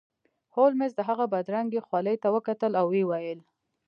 [0.55, 3.39] هولمز د هغه بدرنګې خولې ته وکتل او ویې ویل